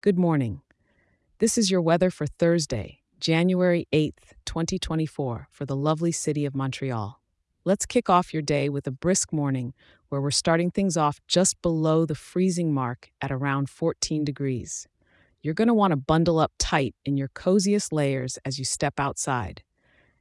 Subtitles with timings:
[0.00, 0.62] Good morning.
[1.40, 7.20] This is your weather for Thursday, January 8th, 2024, for the lovely city of Montreal.
[7.64, 9.74] Let's kick off your day with a brisk morning
[10.08, 14.86] where we're starting things off just below the freezing mark at around 14 degrees.
[15.42, 19.00] You're going to want to bundle up tight in your coziest layers as you step
[19.00, 19.64] outside.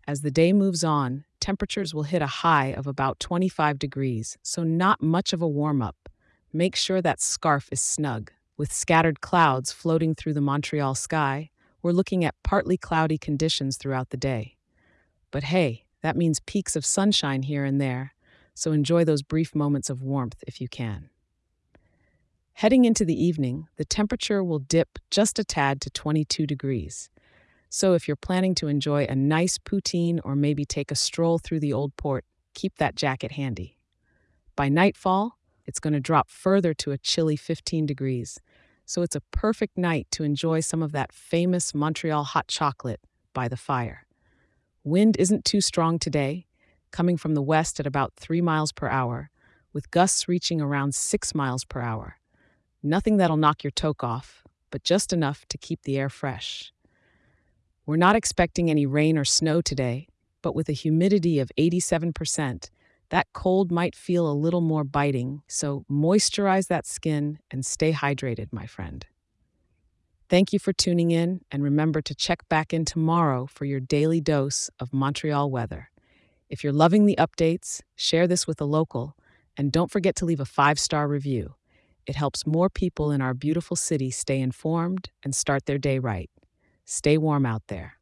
[0.07, 4.63] As the day moves on, temperatures will hit a high of about 25 degrees, so
[4.63, 6.09] not much of a warm up.
[6.51, 8.31] Make sure that scarf is snug.
[8.57, 11.51] With scattered clouds floating through the Montreal sky,
[11.83, 14.57] we're looking at partly cloudy conditions throughout the day.
[15.29, 18.15] But hey, that means peeks of sunshine here and there,
[18.55, 21.11] so enjoy those brief moments of warmth if you can.
[22.53, 27.11] Heading into the evening, the temperature will dip just a tad to 22 degrees.
[27.69, 31.59] So if you're planning to enjoy a nice poutine or maybe take a stroll through
[31.59, 33.77] the old port, keep that jacket handy.
[34.55, 35.36] By nightfall,
[35.67, 38.39] it's going to drop further to a chilly 15 degrees,
[38.85, 43.01] so it's a perfect night to enjoy some of that famous Montreal hot chocolate
[43.33, 44.07] by the fire.
[44.83, 46.47] Wind isn't too strong today,
[46.91, 49.29] coming from the west at about 3 miles per hour,
[49.73, 52.17] with gusts reaching around 6 miles per hour.
[52.81, 56.71] Nothing that'll knock your toque off, but just enough to keep the air fresh.
[57.85, 60.07] We're not expecting any rain or snow today,
[60.41, 62.69] but with a humidity of 87%,
[63.09, 68.47] that cold might feel a little more biting, so moisturize that skin and stay hydrated,
[68.51, 69.05] my friend.
[70.29, 74.19] Thank you for tuning in, and remember to check back in tomorrow for your daily
[74.19, 75.89] dose of Montreal weather.
[76.49, 79.15] If you're loving the updates, share this with a local,
[79.55, 81.55] and don't forget to leave a five star review.
[82.05, 86.29] It helps more people in our beautiful city stay informed and start their day right.
[86.85, 87.96] Stay warm out there.